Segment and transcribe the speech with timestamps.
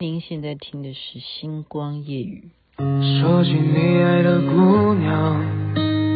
[0.00, 2.44] 您现在听的是《星光夜语》。
[3.20, 5.42] 说起你爱的姑娘，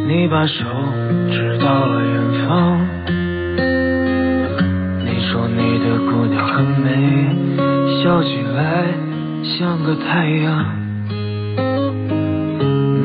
[0.07, 0.63] 你把手
[1.33, 2.79] 指到了远方。
[5.05, 8.87] 你说你的姑娘很美，笑起来
[9.43, 10.65] 像个太阳。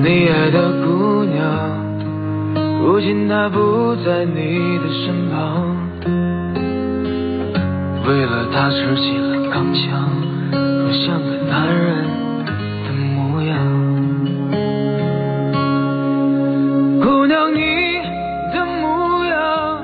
[0.03, 1.41] 你爱的姑娘，
[2.83, 5.75] 如今她不在你的身旁，
[8.07, 10.36] 为了她吃起了钢枪。
[10.91, 12.03] 像个男人
[12.85, 13.57] 的模样，
[17.01, 17.59] 姑娘，你
[18.53, 19.81] 的模样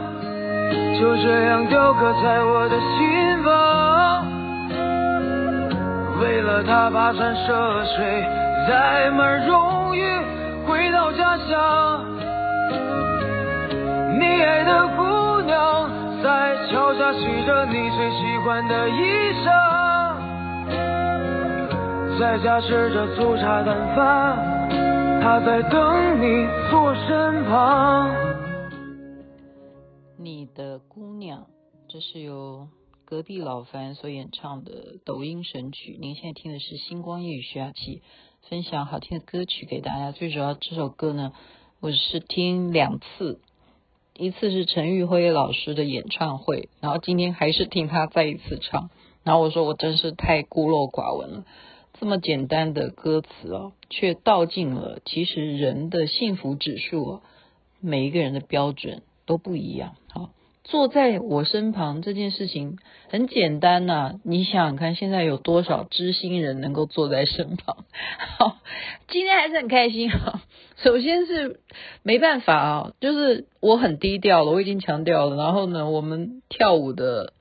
[0.99, 4.25] 就这样雕刻在我的心房。
[6.21, 8.23] 为了她跋山涉水，
[8.67, 10.01] 载满荣誉
[10.65, 12.05] 回到家乡。
[14.19, 15.89] 你爱的姑娘
[16.23, 19.82] 在桥下洗着你最喜欢的衣裳。
[22.19, 24.69] 在家吃着粗茶淡饭，
[25.21, 28.13] 他在等你坐身旁。
[30.17, 31.47] 你的姑娘，
[31.87, 32.67] 这是由
[33.03, 35.97] 隔壁老樊所演唱的抖音神曲。
[35.99, 38.03] 您现在听的是星光夜雨徐雅琪
[38.47, 40.11] 分享好听的歌曲给大家。
[40.11, 41.33] 最主要这首歌呢，
[41.79, 43.39] 我是听两次，
[44.15, 48.91] 一次是陈玉辉老师的演唱会，然后今天还是听他再一次唱。
[49.23, 51.43] 然后我说我真是太孤陋寡闻了。
[51.99, 57.21] 这么简单的歌词哦，却道尽了其实人的幸福指数，
[57.79, 59.95] 每一个人的标准都不一样。
[60.09, 60.31] 好，
[60.63, 62.77] 坐在我身旁这件事情
[63.09, 67.85] 很简单呐，你想想看，现在有多少知心人能够坐在身旁？
[68.39, 68.57] 好，
[69.07, 70.41] 今天还是很开心哈。
[70.77, 71.61] 首先是
[72.01, 75.35] 没办法啊，就是我很低调了，我已经强调了。
[75.37, 77.33] 然后呢，我们跳舞的。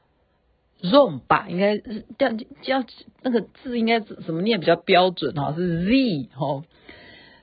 [0.83, 2.85] Zoom 吧应该是这样，这样
[3.23, 5.55] 那个字应该怎么念比较标准哈？
[5.57, 6.65] 是 Z 哈。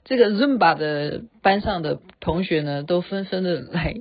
[0.04, 3.95] 这个 Zoom 吧的班上的同学呢，都纷纷的来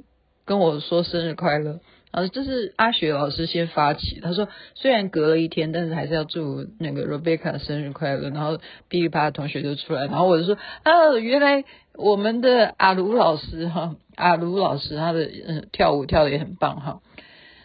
[0.45, 1.81] 跟我说生日快乐。
[2.11, 8.31] 然后这是阿雪老师先发起，他说虽然隔了一天，但是还是要祝那个 Rebecca 生日快乐。
[8.31, 17.03] 然后噼里啪啦同学就出来，然后我就说啊，原来我们的阿卢老师哈，阿卢老师他的嗯跳舞跳得也很棒哈，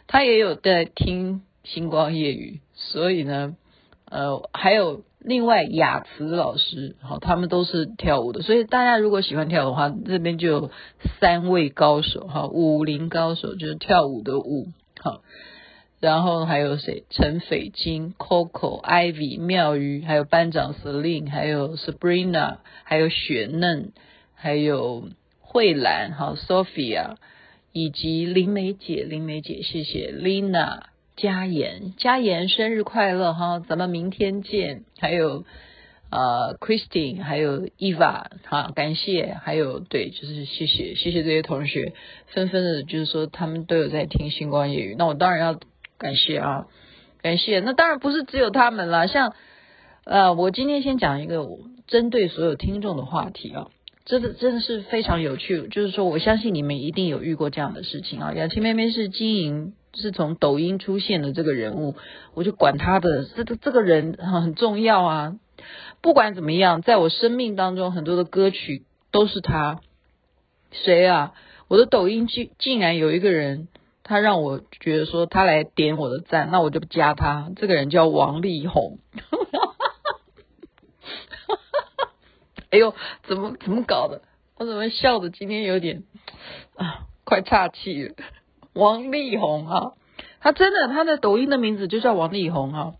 [0.05, 1.41] 他也有在听。
[1.63, 3.55] 星光夜雨，所以呢，
[4.09, 10.71] 呃，还有另外雅慈老师，好，他们都是跳舞的，所以大家如果喜欢跳舞的话，这边就有
[11.21, 14.67] 三位高手，哈，舞林高手就是跳舞的舞，
[14.99, 15.21] 好，
[16.01, 17.05] 然后还有谁？
[17.09, 23.93] 陈斐金、Coco、Ivy、妙瑜，还有班长 Celine，还有 Sabrina，还有雪嫩，
[24.35, 25.07] 还有
[25.39, 27.15] 慧兰，好，Sophia，
[27.71, 30.92] 以及林梅姐，林梅姐，谢谢 Lina。
[31.15, 33.59] 佳妍，佳妍生日快乐哈！
[33.59, 34.83] 咱们明天见。
[34.99, 35.45] 还有
[36.09, 39.37] 呃，Christine，还有 Eva，好，感谢。
[39.43, 41.93] 还有对，就是谢谢谢谢这些同学，
[42.27, 44.95] 纷纷的，就是说他们都有在听星光夜语。
[44.97, 45.59] 那我当然要
[45.99, 46.65] 感谢啊，
[47.21, 47.59] 感谢。
[47.59, 49.35] 那当然不是只有他们啦，像
[50.05, 51.47] 呃，我今天先讲一个
[51.87, 53.69] 针对所有听众的话题啊，
[54.03, 55.67] 真的真的是非常有趣。
[55.67, 58.33] 就是说，我相信你们一定有遇过这样的事情啊。
[58.33, 59.73] 雅琪妹妹是经营。
[59.93, 61.95] 是从抖音出现的这个人物，
[62.33, 65.35] 我就管他的这个这个人很重要啊。
[66.01, 69.79] 不管怎么样，在我生命当中，很多的歌曲都是他。
[70.71, 71.33] 谁啊？
[71.67, 73.67] 我的抖音竟竟然有一个人，
[74.03, 77.51] 他让我觉得说他来点我的赞，那我就加他。
[77.55, 78.99] 这个人叫王力宏。
[82.71, 84.23] 哎呦，怎么怎么搞的？
[84.57, 85.29] 我怎么笑的？
[85.29, 86.03] 今天有点
[86.75, 88.15] 啊，快岔气了。
[88.73, 89.93] 王力宏哈，
[90.39, 92.93] 他真的他的抖音的名字就叫王力宏哈，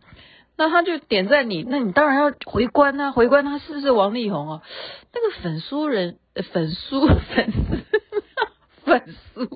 [0.57, 4.61] 那他就点赞你，那你当然要回关啊，回关他是不是王力宏啊？
[5.13, 6.17] 那个粉丝人
[6.51, 6.99] 粉丝
[7.35, 7.83] 粉丝
[8.85, 9.49] 粉丝，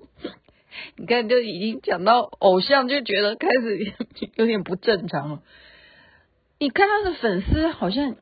[0.95, 3.93] 你看就已经讲到偶像，就觉得开始
[4.35, 5.41] 有点不正常了。
[6.59, 8.15] 你看他的粉丝好像。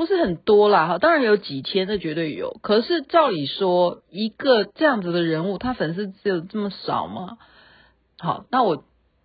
[0.00, 2.58] 不是很多啦，哈，当然有几千，这绝对有。
[2.62, 7.36] 可是照理说，一个这样子的人物，他粉丝只有这么少吗？
[8.18, 8.82] 好，那我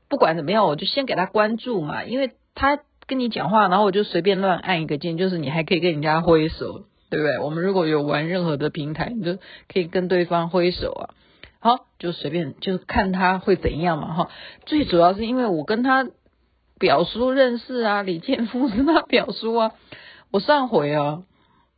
[0.09, 2.77] 不管怎么样，我就先给他关注嘛，因为他
[3.07, 7.39] 跟你讲话，然后我就随便乱按一个键，就是你还可以跟人家挥手，对不对？
[7.39, 9.37] 我们如果有玩任何的平台，你就
[9.71, 11.15] 可以跟对方挥手啊。
[11.61, 14.29] 好，就随便就看他会怎样嘛，哈。
[14.65, 16.05] 最主要是因为我跟他
[16.77, 19.71] 表叔认识啊，李建夫是他表叔啊。
[20.35, 21.23] 我上回啊，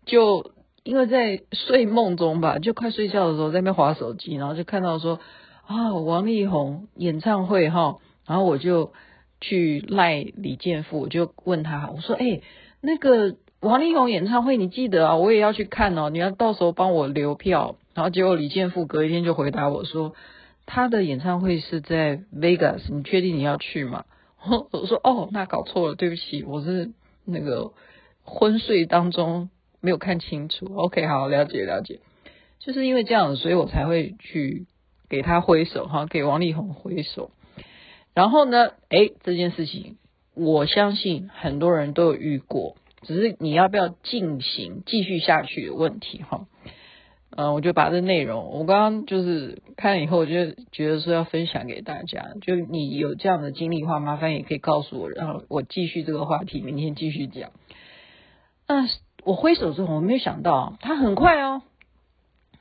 [0.07, 0.50] 就
[0.81, 5.19] 因为在睡梦中吧，就快睡觉的时候在那边划手机，然后就看到说
[5.68, 8.94] 啊，王力宏演唱会哈，然后我就
[9.39, 12.42] 去赖李健富，我就问他，我说：“哎、
[12.81, 15.18] 那个王力宏演唱会，你记得啊？
[15.18, 20.15] 我也要去看哦，你要到时候帮我留票。”然后结果李健富隔一天就回答我说
[20.65, 24.06] ：“他的演唱会是在 Vegas，你确定你要去吗？”
[24.71, 26.89] 我说：“哦，那搞错了，对不起，我是
[27.24, 27.74] 那个
[28.27, 29.50] 昏睡当中
[29.81, 30.65] 没有看清楚。
[30.75, 32.01] ”OK，好，了解了解，
[32.59, 34.68] 就是因为这样，所以我才会去
[35.09, 37.31] 给他挥手哈，给王力宏挥手。
[38.13, 39.97] 然后呢，诶，这件事情
[40.35, 46.47] 我相信很多人都有遇过，只是你要不要进行继续下去的问题哈。
[47.29, 52.29] 嗯，我就把这内容，我刚刚就是看了以后，我就觉得说要分享给大家。
[52.41, 57.51] 就你有这样的经历的话，麻烦也可以告诉我，然后我继续这个话题，明天继续讲。
[58.68, 58.88] 那
[59.24, 61.62] 我挥手之后，我没有想到他很快哦，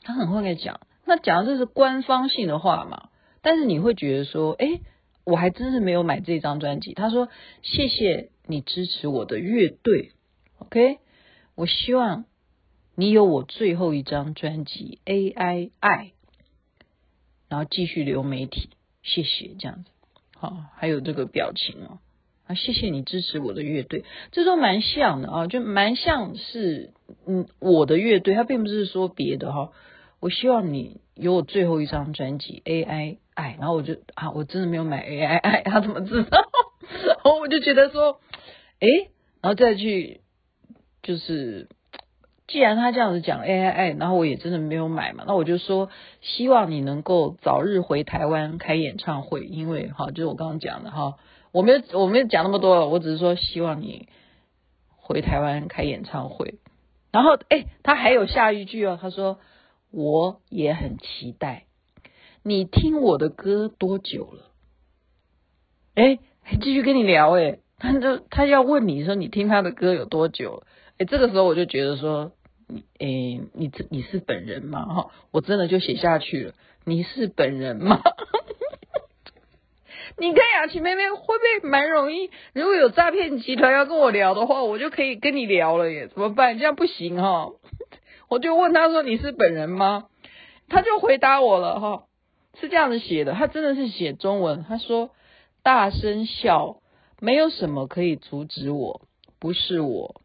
[0.03, 3.11] 他很快跟你讲，那讲的这是官方性的话嘛，
[3.43, 4.81] 但是你会觉得说，诶。
[5.29, 6.95] 我还真是没有买这张专辑。
[6.95, 7.29] 他说
[7.61, 10.13] ：“谢谢你支持我的乐队
[10.59, 11.01] ，OK？
[11.57, 12.27] 我希望
[12.95, 15.01] 你有我最后一张专辑
[15.35, 16.05] 《AI 爱》，
[17.49, 18.71] 然后继续留媒体，
[19.03, 19.91] 谢谢这样子。
[20.37, 21.99] 好，还有这个表情哦，
[22.47, 26.93] 啊，谢谢你支持我的乐队，这都蛮像的啊，就蛮像是
[27.27, 29.71] 嗯我的乐队，他并不是说别的哈。
[30.21, 36.39] 我希望你有我最后一张专辑《AI》。” I，，然后我就啊，我真的没有买 AI 爱，他怎么知道？
[37.07, 38.19] 然后我就觉得说，
[38.81, 38.89] 哎，
[39.43, 40.23] 然后再去，
[41.03, 41.69] 就是
[42.47, 45.91] 既然他这样子讲 AI 爱，然后我也真的没有买嘛，那我就说
[46.23, 51.17] 希望你能够早日回台湾开演唱会，因为哈，就是我刚刚讲的哈，
[51.57, 54.11] 我没有我没有讲那么多，我只是说希望你
[54.95, 56.57] 回台湾开演唱会。
[57.13, 59.39] 然后哎，他还有下一句哦，他说
[59.91, 61.65] 我也很期待。
[62.43, 64.51] 你听我的歌多久了？
[65.95, 66.19] 哎，
[66.61, 70.67] 继续跟你聊哎，他就他要问你说你听他的歌有多久了？
[70.99, 72.33] 哎，这个时候我就觉得说，
[72.99, 74.85] 哎，你这你是本人吗？
[74.85, 76.53] 哈，我真的就写下去了。
[76.85, 78.03] 你是本人吗？
[80.19, 82.31] 你看雅琪妹妹会不会蛮容易？
[82.55, 86.09] 如果有诈骗集团要跟我聊的话，我就可以跟你聊了耶。
[86.09, 86.59] 怎么办？
[86.59, 87.51] 这样不行哈。
[88.29, 90.07] 我就问他说你是本人吗？
[90.69, 92.05] 他就回答我了哈。
[92.59, 94.65] 是这样子写的，他真的是写中文。
[94.67, 95.11] 他说
[95.63, 96.81] ：“大声笑，
[97.21, 99.03] 没有什么可以阻止我，
[99.39, 100.23] 不是我。”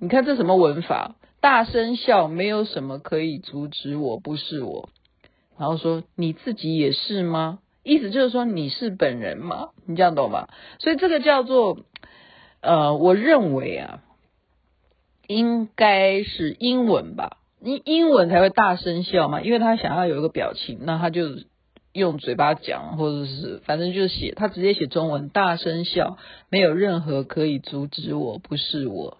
[0.00, 1.14] 你看这什么文法？
[1.40, 4.88] 大声笑，没有什么可以阻止我，不是我。
[5.56, 9.70] 然后说：“你自己也是吗？”意思就是说你是本人吗？
[9.86, 10.48] 你这样懂吗？
[10.78, 11.78] 所以这个叫做
[12.60, 14.02] 呃，我认为啊，
[15.26, 17.38] 应该是英文吧。
[17.60, 21.28] 英英文才会大声笑嘛，因为他想要有一个表情，那他就
[21.92, 26.18] 用嘴巴讲，或者是反正就是写，他直接写中文，大声笑，
[26.48, 29.18] 没有任何可以阻止我，不是我，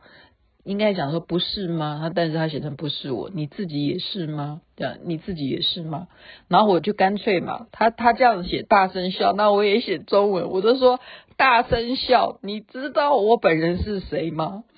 [0.64, 1.98] 应该讲说不是吗？
[2.00, 4.60] 他但是他写成不是我，你自己也是吗？
[4.76, 6.08] 这样你自己也是吗？
[6.48, 11.00] 然后我就干脆嘛，他他这样子写大声笑，那我也写中文，我就说
[11.36, 14.64] 大声笑，你知道我本人是谁吗？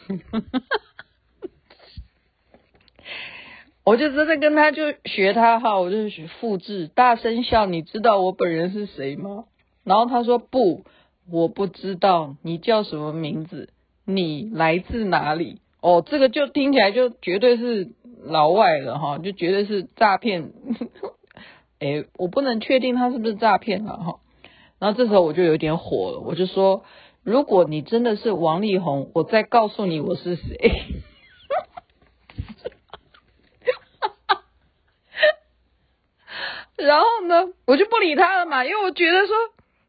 [3.84, 7.66] 我就真的跟他就学他哈，我就学复制大声笑。
[7.66, 9.44] 你知道我本人是谁吗？
[9.84, 10.86] 然后他说不，
[11.30, 12.36] 我不知道。
[12.40, 13.68] 你叫什么名字？
[14.06, 15.60] 你来自哪里？
[15.84, 17.90] 哦，这个就听起来就绝对是
[18.24, 20.50] 老外了哈，就绝对是诈骗。
[21.78, 24.20] 诶，我不能确定他是不是诈骗了哈。
[24.78, 26.84] 然后这时候我就有点火了，我就说，
[27.22, 30.56] 如果你真的是王力宏，我再告诉你我是谁。
[36.76, 39.36] 然后呢，我就不理他了嘛，因为我觉得说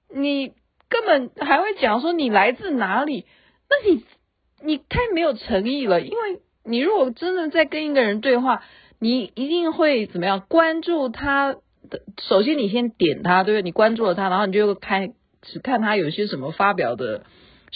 [0.10, 0.52] 你
[0.90, 3.26] 根本还会讲说你来自哪里，
[3.70, 4.04] 那你
[4.66, 6.02] 你太没有诚意了。
[6.02, 8.64] 因为你如果真的在跟一个人对话，
[9.00, 11.54] 你一定会怎么样关注他
[11.90, 12.02] 的？
[12.22, 13.64] 首先你先点他，对不对？
[13.64, 17.24] 你关注了他，然后你就开始看他有些什么发表的。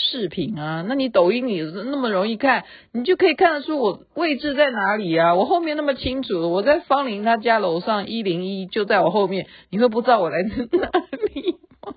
[0.01, 5.36] 视频啊，那你抖音你那么容易看，你就可以看得出我位置在哪里啊？
[5.36, 10.89] 我后面那么清楚，我在方林他家楼上一零一，就在我后面，你会不知道我来自哪
[11.34, 11.96] 里吗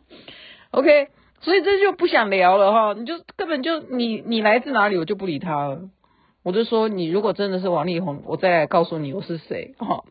[0.72, 1.08] ？OK，
[1.42, 5.90] 所以这就不想聊了哈，你就根本就你你来自哪里，我就不理他了。
[6.42, 10.04] 我就说你如果真的是王力宏，我再告诉你我是谁哈。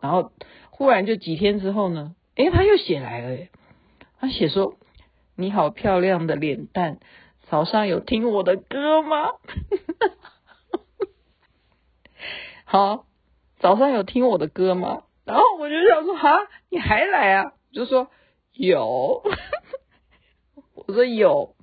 [0.00, 0.32] 然后
[0.70, 3.38] 忽然就几天之后呢，诶，他又写来了，
[4.20, 4.74] 他写说
[5.36, 6.98] 你好漂亮的脸蛋。
[7.50, 9.32] 早上有听我的歌吗？
[12.64, 13.04] 好，
[13.58, 15.02] 早上有听我的歌吗？
[15.24, 16.38] 然后我就想说，哈，
[16.70, 17.52] 你还来啊？
[17.72, 18.08] 就说
[18.52, 19.22] 有，
[20.86, 21.54] 我说有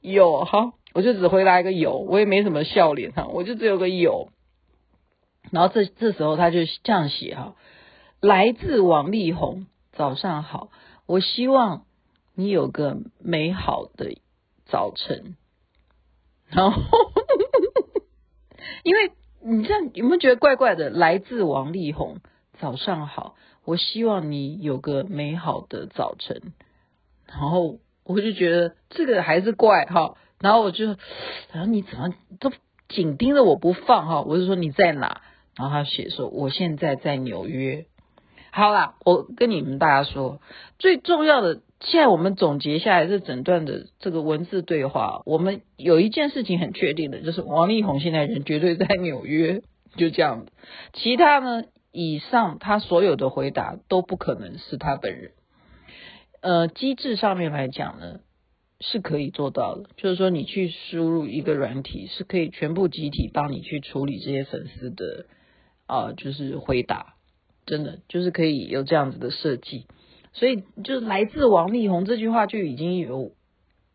[0.00, 4.28] 有哈，我就只回答一个有，我也没什么笑脸哈，我就只有个有。
[5.50, 7.54] 然后这这时候他就这样写哈，
[8.20, 10.70] 来自王力宏，早上好，
[11.06, 11.84] 我希望
[12.34, 14.18] 你有个美好的
[14.66, 15.36] 早晨。
[16.46, 16.82] 然后，
[18.82, 19.12] 因为
[19.42, 20.90] 你这样有没有觉得怪怪的？
[20.90, 22.18] 来自王力宏，
[22.58, 26.52] 早上好，我希望你有个美好的早晨。
[27.26, 30.86] 然后我就觉得这个还是怪哈，然后我就，
[31.52, 32.52] 然后你怎么都
[32.88, 34.22] 紧盯着我不放哈？
[34.22, 35.20] 我就说你在哪？
[35.56, 37.86] 然后他写说我现在在纽约。
[38.52, 40.40] 好啦，我跟你们大家说，
[40.78, 49.62] 最重要的，现在我们总结下来这整段的这个文字对话，我们有一件事情很确定的，就是王力宏现在人绝对在纽约，
[49.96, 50.46] 就这样。
[50.94, 55.30] 其他呢，以上他所有的回答都不可能是他本人。
[56.42, 58.20] 呃，机制上面来讲呢，
[58.80, 65.26] 是可以做到的，就是说你去输入一个软体，是可以全部集体帮你去处理这些粉丝的
[65.86, 67.16] 啊、呃，就是回答，
[67.66, 69.86] 真的就是可以有这样子的设计，
[70.32, 73.32] 所以就是来自王力宏这句话就已经有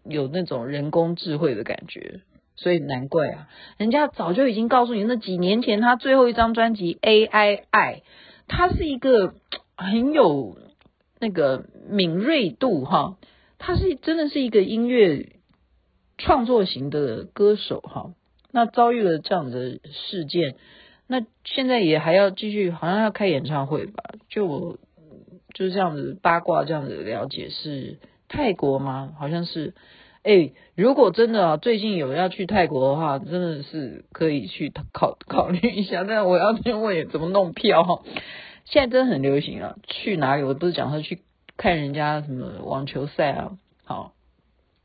[0.04, 2.22] 有那种人工智慧的感觉，
[2.56, 7.96] 所以难怪啊，人家早就已经告诉你，那几年前他最后一张专辑《AI 爱》，
[8.48, 9.34] 他是一个
[9.76, 10.60] 很有。
[11.20, 13.18] 那个敏锐度哈，
[13.58, 15.34] 他是真的是一个音乐
[16.18, 18.14] 创作型的歌手哈。
[18.52, 20.56] 那遭遇了这样的事件，
[21.08, 24.04] 那现在也还要继续，好像要开演唱会吧？
[24.30, 24.78] 就
[25.54, 27.98] 就是这样子八卦这样子了解，是
[28.30, 29.14] 泰国吗？
[29.20, 29.74] 好像是。
[30.24, 36.04] 哎，如果真的啊，最近有要去泰国的话，真的是可以去考考虑一下。
[36.04, 38.04] 但我要先问怎么弄票。
[38.66, 39.76] 现在真的很流行啊！
[39.88, 40.44] 去哪里？
[40.44, 41.22] 我不是讲说去
[41.56, 43.58] 看人家什么网球赛啊？
[43.84, 44.16] 好，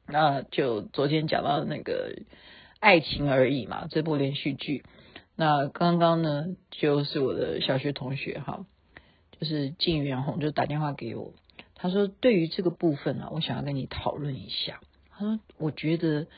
[0.06, 2.14] 那就昨天讲到那个
[2.78, 4.84] 《爱情而已》嘛，这部连续剧。
[5.34, 8.66] 那刚刚呢，就是我的小学同学哈，
[9.38, 11.32] 就是靳元红就打电话给我，
[11.75, 14.80] 他说对于这个部分啊，我想要跟你讨论一下。
[15.08, 16.26] 他说我觉得《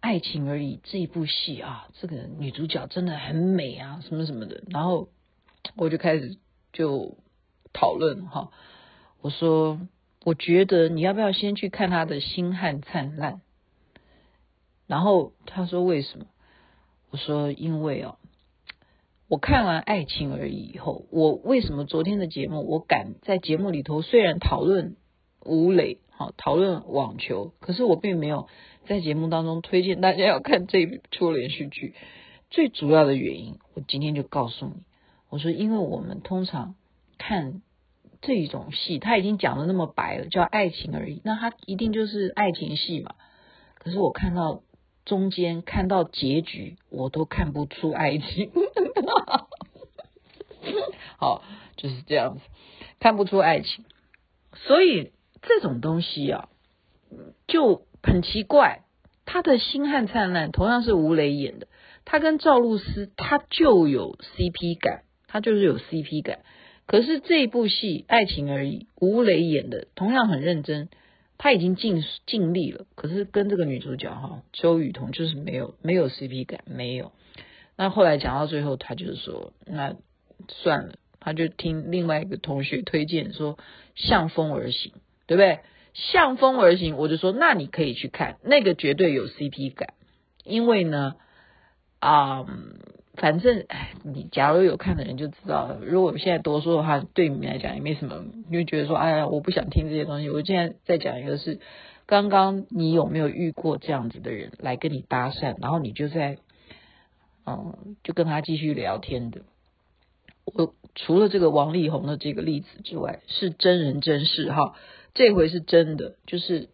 [0.00, 4.62] 爱情而已》这一部戏啊，这个女主角真的很美啊，什么什么的。
[4.70, 5.10] 然后
[5.76, 6.38] 我就开始。
[6.72, 7.16] 就
[7.72, 8.50] 讨论哈，
[9.20, 9.80] 我说
[10.24, 13.34] 我觉得你要不要先去看他的《星汉灿烂》？
[14.86, 16.26] 然后他说为什么？
[17.10, 18.16] 我说因为哦，
[19.28, 24.96] 我看完《爱情而已》以后，我为什么昨天的节目我敢在节目里头虽然讨论
[25.44, 28.48] 吴磊，好讨论网球，可是我并没有
[28.86, 31.94] 在节目当中推荐大家要看这一出连续剧。
[32.50, 34.82] 最主要的原因，我今天就告诉你。
[35.32, 36.74] 我说，因为我们通常
[37.16, 37.62] 看
[38.20, 43.14] 这一种戏，他已经讲的那么白了，叫爱情而已，那他一定就是爱情戏嘛。
[43.78, 44.62] 可是我看到
[45.06, 48.52] 中间，看到结局，我都看不出爱情。
[51.16, 51.42] 好，
[51.76, 52.42] 就是这样子，
[53.00, 53.86] 看不出爱情。
[54.54, 56.50] 所以这种东西啊，
[57.46, 58.82] 就很奇怪。
[59.24, 61.68] 他的《星汉灿烂》同样是吴磊演的，
[62.04, 65.04] 他跟赵露思，他就有 CP 感。
[65.32, 66.40] 他就是有 CP 感，
[66.84, 70.90] 可是这部戏《爱情而已》，吴磊演的同样很认真，
[71.38, 77.12] 他已经尽尽力了，可是跟这个女主角哈周雨彤就是没有没有 CP 感，没有。
[77.76, 79.96] 那后来讲到最后，他就是说，那
[80.48, 83.56] 算了，他就听另外一个同学推荐说
[83.94, 84.92] 《向风而行》，
[85.26, 85.48] 对不对？
[85.94, 89.94] 《向风而行》，我就说那你可以去看，那个绝对有 CP 感，
[90.44, 91.16] 因为呢，
[92.00, 92.46] 啊、
[93.14, 95.80] 反正，哎，你假如有看的人就知道了。
[95.82, 100.30] 如果我们现在多说的话，对你们来讲也没什么，你会觉得说，哎呀，我不想听这些东西。
[100.30, 101.60] 我现在再讲一个是，
[102.06, 106.38] 刚刚你有没有遇过这样子的人来跟你搭讪，然后你就在，
[107.44, 109.42] 嗯，就跟他继续聊天的。
[110.46, 114.74] 我除了这个王力宏的这个例子之外，是真人真事哈，
[115.12, 116.70] 这回是真的，就是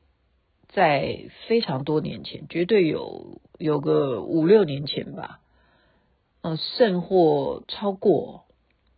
[0.69, 5.41] 在非常多年前，绝对有有个五六年前吧。
[6.49, 8.45] 呃，甚或超过，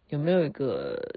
[0.09, 1.17] 有没有一个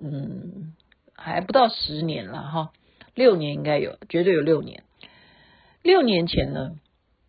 [0.00, 0.74] 嗯，
[1.14, 2.72] 还不到十年了哈，
[3.14, 4.82] 六年应该有，绝对有六年。
[5.82, 6.72] 六年前呢，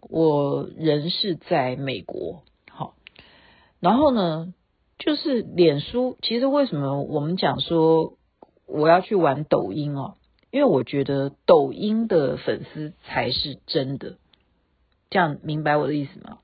[0.01, 2.95] 我人是在美国，好，
[3.79, 4.55] 然后呢，
[4.98, 8.17] 就是脸书，其实为什么我们讲说
[8.65, 10.15] 我要去玩抖音哦？
[10.50, 14.17] 因为我觉得抖音的粉丝才是真的，
[15.12, 16.39] 这样明白我的意思吗？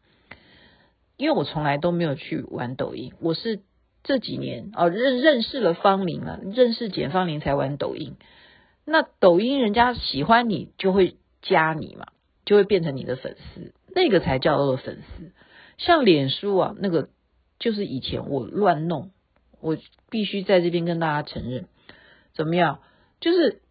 [1.17, 3.59] 因为我从来都没有去玩抖音，我是
[4.03, 8.15] 这几年哦认认识了方琳了，认识简方琳才玩抖音。
[8.85, 12.07] 那抖音人家喜欢你，就会加你嘛，
[12.45, 15.33] 就会变成你的粉丝，那个才叫做粉丝。
[15.77, 17.09] 像脸书啊，那个
[17.59, 19.11] 就是以前我乱弄，
[19.59, 19.77] 我
[20.09, 21.65] 必须在这边跟大家承认，
[22.33, 22.79] 怎么样？
[23.19, 23.61] 就是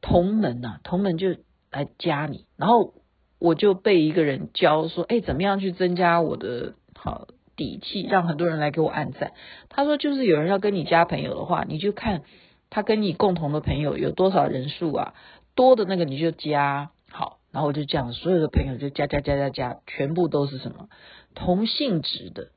[0.00, 1.36] 同门呐，同门就
[1.70, 2.94] 来加你，然后
[3.38, 9.32] 我就被一个人教说，哎，怎么样去增加我的好底气，让很多人来给我按赞。
[9.68, 12.22] 他说，就是有人要跟你加朋友的话，你就看
[12.68, 15.14] 他跟你共同的朋友有多少人数啊，
[15.54, 20.88] 多的那个你就加好，然后我就这样，所有的朋友就加加加加加，全部都是什么
[21.34, 22.48] 同性质的，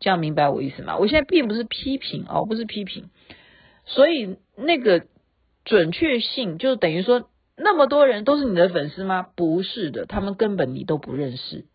[0.00, 0.96] 这样明白我意思吗？
[0.98, 3.10] 我现在并不是批评哦，不是批评，
[3.86, 5.06] 所以那个。
[5.64, 9.28] 准确性就等于说，那么多人都是你的粉丝吗？
[9.36, 11.66] 不是的，他们根本你都不认识。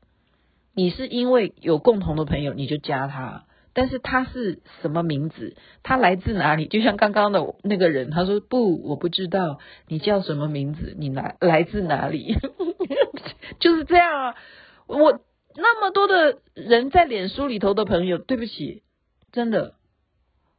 [0.78, 5.58] 你是因为有共同的朋友你就加他，但是他是什么名字？
[5.82, 6.68] 他来自哪里？
[6.68, 9.58] 就像刚刚的那个人，他说不，我不知道
[9.88, 12.36] 你叫什么名字，你来来自哪里？
[13.60, 14.36] 就是这样啊。
[14.86, 15.20] 我
[15.56, 18.84] 那么多的人在脸书里头的朋友，对不起，
[19.32, 19.74] 真的，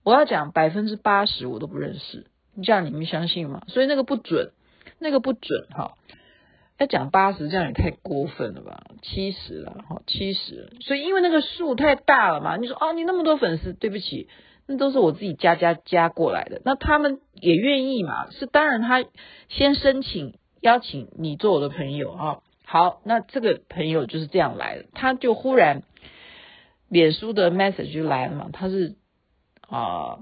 [0.02, 2.26] 我要讲百分之八十我都不认识。
[2.64, 3.62] 这样你们相信吗？
[3.68, 4.50] 所以那个不准，
[4.98, 5.94] 那个不准哈。
[6.78, 8.86] 要讲八十，这样也太过分了吧？
[9.02, 10.72] 七十了哈，七十。
[10.80, 14.28] 所以因为那个数太大了嘛，你说啊，你那么多粉丝，对不起，
[14.66, 16.62] 那都是我自己加加加过来的。
[16.64, 18.30] 那他们也愿意嘛？
[18.30, 19.04] 是当然，他
[19.48, 22.38] 先申请邀请你做我的朋友啊。
[22.64, 25.82] 好，那这个朋友就是这样来的，他就忽然
[26.88, 28.96] 脸书的 message 就来了嘛，他是
[29.68, 30.20] 啊。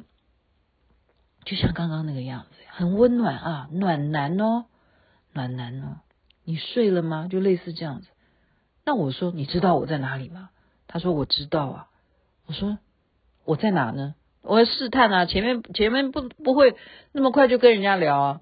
[1.44, 4.64] 就像刚刚那个样子，很温暖啊，暖男哦，
[5.32, 5.98] 暖男哦，
[6.46, 7.28] 你睡了吗？
[7.30, 8.08] 就类似这样子。
[8.84, 10.48] 那我说，你知道我在哪里吗？
[10.86, 11.88] 他说我知道啊。
[12.46, 12.78] 我说
[13.44, 14.14] 我在哪呢？
[14.42, 16.76] 我要试探啊，前面前面不不会
[17.10, 18.40] 那么快就跟人家聊啊。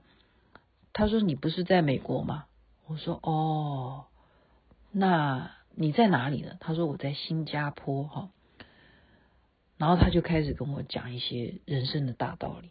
[0.92, 2.44] 他说你不是在美国吗？
[2.87, 4.04] 我说哦，
[4.92, 6.58] 那你在哪里呢？
[6.61, 8.28] 他说我在新加坡哈。
[9.78, 12.70] 然后他就开始跟我讲一些人生的大道理。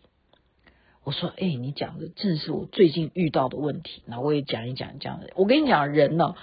[1.06, 4.04] 我说，哎，你讲的正是我最近遇到的问题。
[4.06, 5.32] 那我也讲一讲这样的。
[5.36, 6.36] 我跟你讲，人呢，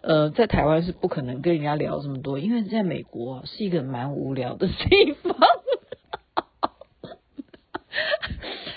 [0.00, 5.36] 呃，在台湾是不可能跟人家聊这么多，因为在美国是一个蛮无聊的地方。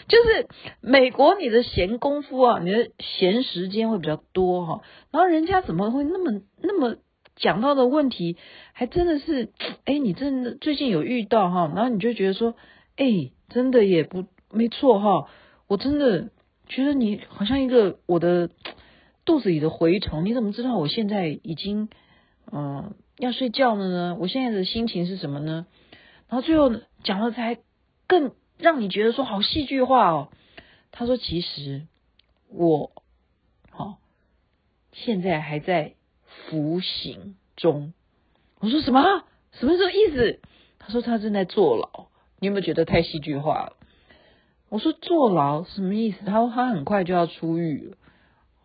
[0.08, 0.47] 就是
[0.80, 4.82] 美国，你的闲工夫啊，你的闲时间会比较多哈。
[5.10, 6.97] 然后人家怎么会那么那么
[7.36, 8.38] 讲到的问题，
[8.73, 9.49] 还真的是，
[9.86, 11.71] 哎，你真的最近有遇到哈？
[11.73, 12.54] 然后你就觉得说，
[12.95, 14.25] 哎，真的也不。
[14.54, 15.30] 没错哈，
[15.68, 16.30] 我真的
[16.68, 18.50] 觉得你好像一个我的
[19.26, 20.26] 肚子里的蛔虫。
[20.26, 21.90] 你怎么知道我现在已经
[22.52, 24.18] 嗯要睡觉了呢？
[24.20, 25.66] 我现在的心情是什么呢？
[26.28, 26.72] 然后最后
[27.04, 27.60] 讲了才
[28.08, 30.30] 更让你觉得说好戏剧化哦。
[30.92, 31.88] 他说其实
[32.50, 32.92] 我
[33.70, 33.98] 好
[34.92, 35.94] 现在还在
[36.26, 37.94] 服刑中。
[38.60, 39.24] 我说什么？
[39.54, 40.40] 什么这个意思？
[40.80, 42.08] 他说他正在坐牢。
[42.40, 43.78] 你有没有觉得太戏剧化了？
[44.71, 46.23] 我说坐牢什么意思？
[46.23, 47.97] 他说他很快就要出狱了。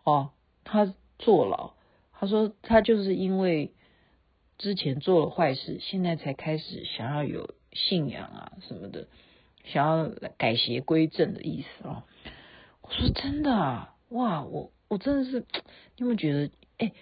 [0.05, 0.29] 哦，
[0.63, 1.73] 他坐牢。
[2.13, 3.73] 他说他就是因为
[4.57, 9.09] 之前做了坏事，现在才开始想要有信仰啊什么的，
[9.65, 12.05] 想要改邪归正的意思啊。
[12.83, 15.41] 我说真的啊，哇，我我真的是，
[15.97, 16.51] 你有没有觉得？
[16.77, 16.93] 哎，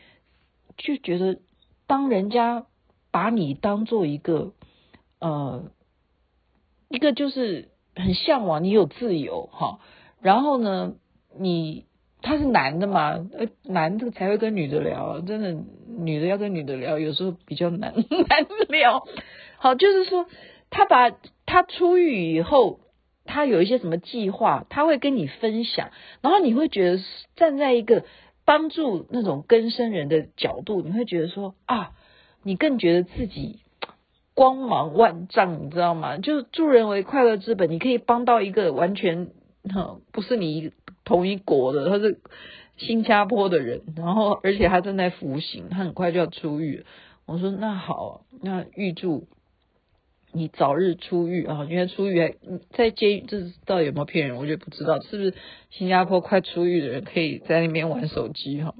[0.77, 1.37] 就觉得
[1.85, 2.65] 当人家
[3.11, 4.53] 把你当做一个
[5.19, 5.71] 呃
[6.89, 7.69] 一个就是。
[7.95, 9.79] 很向往你有自由哈，
[10.21, 10.95] 然后呢，
[11.37, 11.85] 你
[12.21, 15.55] 他是男的嘛，呃，男的才会跟女的聊，真的，
[15.97, 17.93] 女的要跟女的聊，有时候比较难
[18.27, 19.05] 难聊。
[19.57, 20.25] 好，就是说
[20.69, 21.11] 他把
[21.45, 22.79] 他出狱以后，
[23.25, 27.03] 他有一些什么计划，他会跟你分享，然后你会觉得
[27.35, 28.05] 站在一个
[28.43, 31.91] 帮助那种更生人的角度，你会觉得说啊，
[32.43, 33.59] 你更觉得自己。
[34.35, 36.17] 光芒万丈，你知道吗？
[36.17, 39.29] 就是助人为快乐之本，你可以帮到一个完全
[39.73, 40.73] 哈不是你
[41.05, 42.19] 同一国的，他是
[42.75, 46.85] 新加坡的人，然后而且他正在服刑，他很快就要出狱。
[47.25, 49.25] 我说那好，那预祝
[50.33, 51.65] 你早日出狱啊！
[51.69, 52.35] 因为出狱还
[52.71, 54.35] 在监狱，这到底有没有骗人？
[54.35, 55.33] 我就不知道是不是
[55.69, 58.75] 新加坡快出狱的人可以在那边玩手机哈？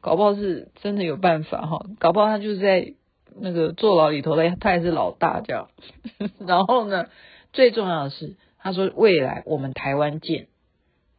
[0.00, 2.94] 搞不好是真的有办法哈，搞不好他就是在。
[3.38, 5.68] 那个坐牢里头的他也是老大，这样。
[6.46, 7.06] 然后呢，
[7.52, 10.48] 最重要的是，他说未来我们台湾见，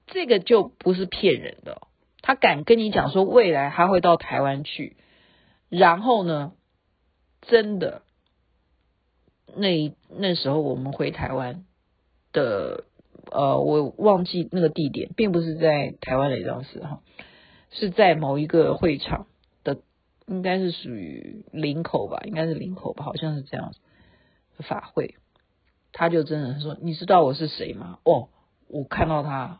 [0.08, 1.82] 这个就不是骗人的。
[2.21, 4.95] 他敢跟你讲说未来他会到台湾去，
[5.69, 6.54] 然后呢，
[7.41, 8.02] 真的，
[9.56, 11.65] 那那时候我们回台湾
[12.32, 12.84] 的，
[13.32, 17.02] 呃，我忘记那个地点，并不是在台湾的一张事哈。
[17.74, 19.28] 是在某一个会场，
[20.31, 23.79] 应该是属于林口吧，应该是林口吧，好像是这样子
[24.63, 25.15] 法会。
[25.91, 28.29] 他就真的说：“你知道我是谁吗？”哦，
[28.69, 29.59] 我看到他，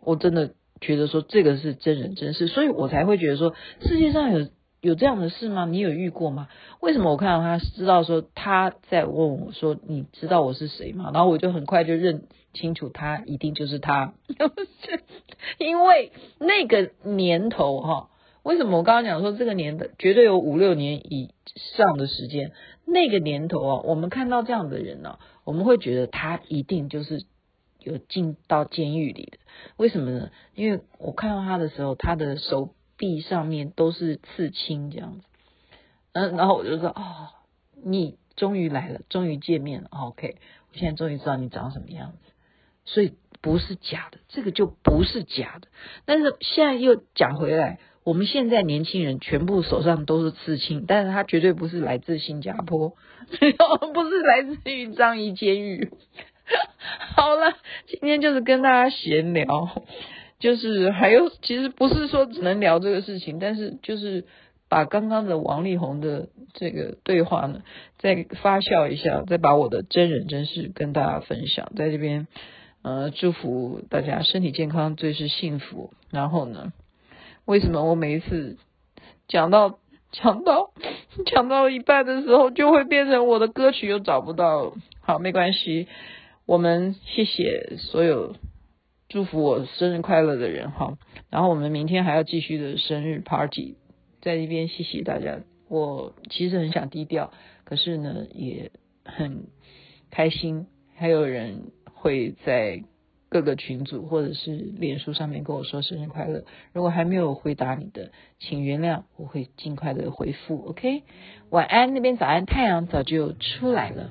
[0.00, 4.48] 我真的觉得说这个是真人真事，所以我才会觉得说世界上有
[4.82, 5.64] 有这样的事吗？
[5.64, 6.48] 你有遇过吗？
[6.80, 14.12] 为什么我看到他知道说他在问我说：“你知道我是谁吗？”然后我就很快就认清楚他一定就是他，
[15.56, 18.10] 因为那个年头哈，
[18.46, 21.34] 为什么我刚刚讲说这个年的绝对有五六年以
[21.76, 22.52] 上的时间？
[22.84, 27.24] 那个年头啊，我们看到这样的人呢，我们会觉得他一定就是
[27.80, 29.38] 有进到监狱里的。
[29.76, 30.30] 为什么呢？
[30.54, 35.24] 因为我看到他的时候，他的手臂上面都是刺青这样子。
[36.12, 37.30] 嗯，然后我就说：“哦，
[37.82, 39.88] 你终于来了，终于见面了。
[39.90, 40.36] OK，
[40.72, 42.18] 我现在终于知道你长什么样子。”
[42.86, 45.66] 所以不是假的，这个就不是假的。
[46.04, 52.90] 但是现在又讲回来，我们现在年轻人全部手上都是刺青，但是他绝对不是来自新加坡，
[53.28, 55.90] 不是来自于樟宜监狱。
[57.16, 57.52] 好了，
[57.88, 59.82] 今天就是跟大家闲聊，
[60.38, 64.24] 就是还有其实不是说只能聊这个事情，但是就是
[64.68, 67.62] 把刚刚的王力宏的这个对话呢，
[67.98, 72.28] 再发酵一下，再把我的真人真事跟大家分享，在这边。
[72.82, 75.92] 呃，祝福大家身体健康，最是幸福。
[76.12, 76.72] 然后呢，
[77.46, 78.58] 为什么我每一次
[79.28, 79.78] 讲到
[80.12, 80.72] 讲到
[81.24, 84.74] 讲到一半的时候，就会变成我的歌曲又找不到？
[85.00, 85.88] 好，没关系，
[86.44, 88.36] 我们谢谢所有
[89.08, 90.98] 祝福我生日快乐的人哈。
[91.30, 93.76] 然后我们明天还要继续的生日 party，
[94.20, 95.40] 在这边谢谢大家。
[95.68, 97.32] 我其实很想低调，
[97.64, 98.70] 可是呢也
[99.04, 99.46] 很
[100.10, 101.72] 开心，还有人。
[101.98, 102.84] 会在
[103.28, 106.44] 各个群组或者是脸书上面跟我说生日快乐。
[106.72, 110.64] 如果还没有回答你的，请原谅，我会尽快的回复。
[110.68, 111.02] OK，
[111.50, 114.10] 晚安，那边早安，太阳早就出来了。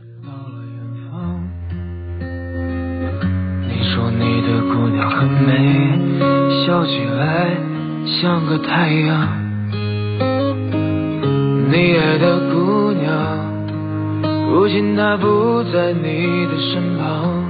[3.67, 7.56] 你说你的姑娘很美，笑起来
[8.19, 9.45] 像个太阳。
[11.71, 17.44] 你爱的姑娘，如今她不在你的身旁。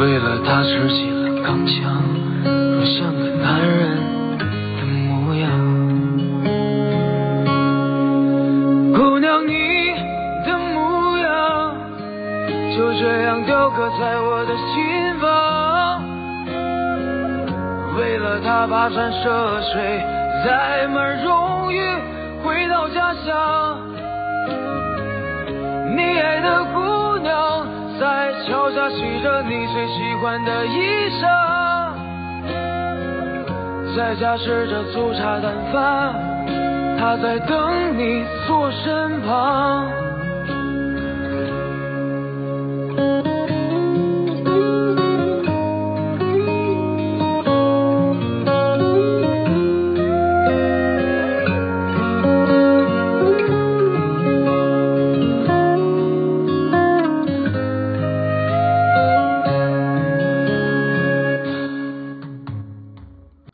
[0.00, 1.92] 为了他吃起了钢枪，
[2.42, 4.00] 好像个男人
[4.78, 5.44] 的模样。
[8.94, 9.92] 姑娘，你
[10.46, 11.76] 的模样
[12.74, 14.74] 就这样雕刻在我的心
[15.20, 16.02] 房。
[17.98, 20.02] 为了他跋山涉水，
[20.46, 21.78] 载满荣誉
[22.42, 23.76] 回到家乡。
[25.94, 26.79] 你爱的姑。
[28.90, 31.26] 洗着你最喜欢的衣裳，
[33.96, 36.14] 在家吃着粗茶淡饭，
[36.98, 39.99] 他在等你坐身旁。